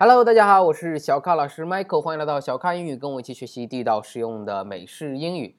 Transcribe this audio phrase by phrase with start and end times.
[0.00, 5.56] Hello，大家好，我是小咖老师 Michael，欢迎来到小咖英语，跟我一起学习地道实用的美式英语。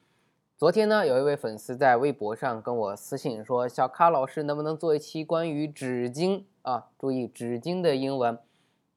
[0.56, 6.86] 昨天呢，有一位粉丝在微博上跟我私信说，小咖老师能不能做一期关于纸巾啊？
[6.98, 8.38] 注意纸巾的英文。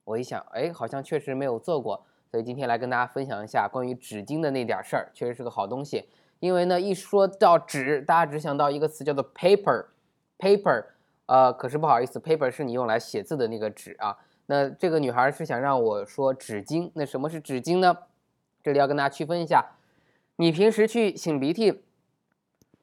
[0.06, 6.08] 我一想，哎，好像确实没有做过，所以今天来跟大家分享一下关于纸巾的那点事儿，确实是个好东西。
[6.40, 10.86] 因为呢，一说到纸，大家只想到一个词叫做 paper，paper，
[11.26, 14.18] 呃，可是不好意思，paper 是你用来写字的那个纸啊。
[14.48, 17.98] 那这个女孩是想让我说纸巾，那什么是纸巾呢？
[18.62, 19.78] 这里要跟大家区分一下，
[20.36, 21.84] 你平时去擤鼻涕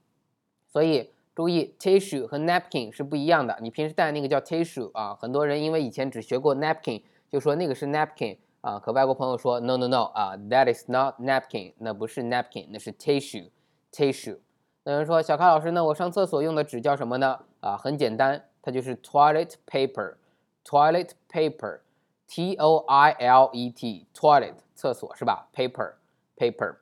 [0.66, 3.58] 所以注意，tissue 和 napkin 是不一样的。
[3.60, 8.78] 你平时带的那个叫 tissue 啊，很多人因为以前只学过 napkin，就说那个是 napkin 啊。
[8.78, 14.38] 可外国朋友说 no no no 啊，that is not napkin，那不是 napkin，那是 tissue，tissue。
[14.84, 17.40] 有人说小咖老师，那我上厕所用的纸叫什么呢？
[17.60, 26.74] 啊，很简单，它就是 toilet paper，toilet paper，T O I L E T，toilet 厕所是吧？paper，paper。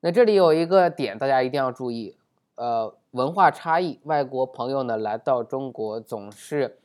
[0.00, 2.18] 那这里有一个点，大家一定要注意，
[2.56, 6.78] 呃，文化差异，外国朋友呢来到中国总是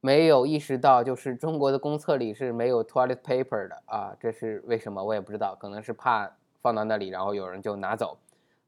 [0.00, 5.02] 没有意识到，就是中国的公厕里是没有 toilet paper 的啊，这是为什么？
[5.02, 6.30] 我也不知道，可能是怕
[6.62, 8.16] 放到那里，然后有人就拿走。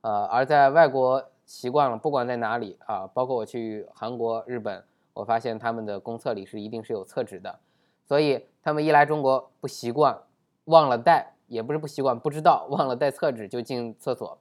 [0.02, 7.60] 呃，而在外国习惯了，不管在哪里啊，包括我去韩国、日本，我发现他们的公厕里是一定是有厕纸的，
[8.04, 10.18] 所以他们一来中国不习惯，
[10.64, 14.38] 忘了带，也不是不习惯，不知道忘了带厕纸就进厕所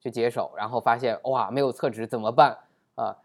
[0.00, 2.58] 去解手，然后发现哇没有厕纸怎么办
[2.94, 3.18] 啊，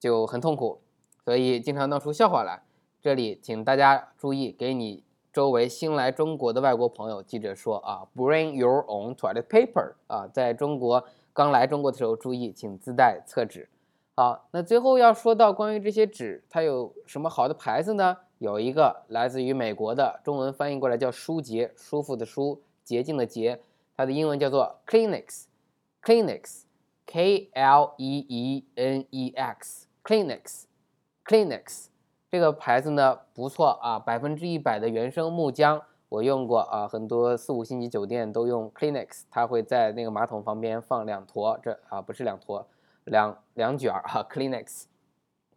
[0.00, 0.80] 就很痛苦，
[1.22, 2.62] 所以经常闹出笑话来。
[3.02, 11.04] 这里请大家注意，给你周围新来中国的外国朋友记着说啊，Bring your own toilet paper 啊，在中国。
[11.36, 13.68] 刚来中国的时候，注意请自带厕纸。
[14.14, 18.16] 好，那最后要说到关于这些纸，它有什么好的牌子呢？
[18.38, 23.60] 有一个来自于美国的，中文翻译过来叫舒洁，舒服的舒，洁净的洁，
[23.94, 31.88] 它的英文叫做 Kleenex，Kleenex，K L E E N E X，Kleenex，Kleenex，
[32.30, 35.82] 这个牌子呢不错啊，百分之一百的原生木浆。
[36.08, 42.64] 我用过啊，很多四五星级酒店都用 Kleenex，它会在那个马桶旁边放两坨，这啊不是两坨，
[43.04, 44.84] 两两卷儿哈 Kleenex，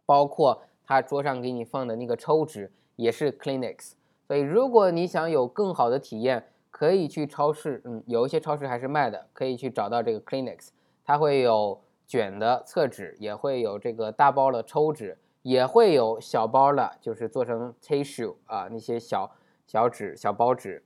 [0.04, 3.92] 包括它桌上给你放的那个抽纸也是 Kleenex，
[4.26, 10.70] 所以如果你想有更好的体验，可以去超市，嗯，有一些超市还是卖的，可以去找到这个 Kleenex，
[11.04, 19.30] 它会有卷的厕纸，也会有这个大包的抽纸，也会有小包的，就是做成 tissue 啊那些小。
[19.70, 20.82] 小纸、小包纸，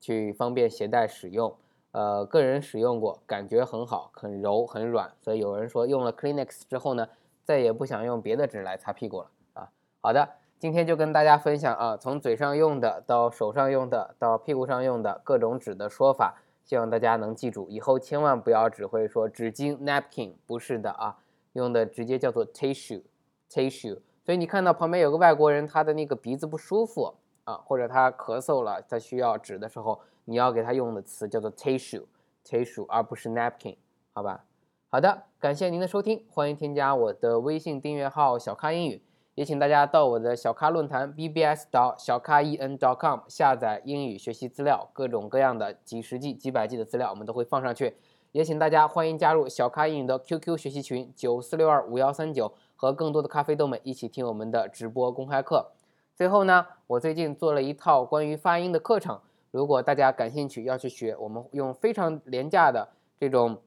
[0.00, 1.54] 去方便携带使用。
[1.90, 5.12] 呃，个人使用过，感觉很好，很柔、很软。
[5.20, 7.06] 所以有人说用了 Kleenex 之后呢，
[7.44, 9.68] 再也不想用别的纸来擦屁股了啊。
[10.00, 10.26] 好的，
[10.58, 21.18] 今天就跟大家分享啊，从嘴上用的到手上用的到屁股上用的各种纸的说法，希望大家能记住，以后千万不要只会说纸巾 napkin，不是的啊，
[21.52, 23.98] 用的直接叫做 tissue，tissue。
[24.24, 27.16] 所以你看到旁边有个外国人，他的那个鼻子不舒服。
[27.44, 33.76] 啊，或者他咳嗽了，他需要纸的时候，你要给他用的词叫做 tissue，tissue，而不是 napkin，
[34.12, 34.44] 好吧？
[34.88, 39.02] 好的，感谢您的收听，欢迎添加我的微信订阅号小咖英语，
[39.34, 47.96] 也请大家到我的小咖论坛 bbs 到小咖 en dot com 下载英语学习资料，各种各样的几十 G、几百 G 的资料我们都会放上去，
[48.32, 55.72] 也请大家欢迎加入小咖英语的 QQ 学习群九四六二五幺三九，和更多的咖啡豆们一起听我们的直播公开课。
[56.14, 59.20] 最后呢，我最近做了一套关于发音的课程，
[59.50, 63.60] 如果大家感兴趣要去学，我们用非常廉价的这种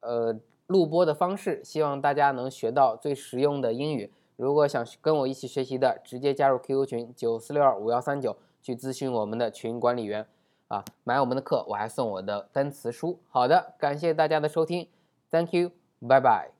[0.00, 4.12] 呃录播的方式，希望大家能学到最实用的英语。
[4.36, 10.26] 如果想跟我一起学习的，直接加入 QQ 群九四六二五幺三九去咨询我们的群管理员
[10.68, 13.18] 啊，买我们的课我还送我的单词书。
[13.28, 14.88] 好的，感谢大家的收听
[15.30, 15.72] ，Thank you，
[16.06, 16.59] 拜拜。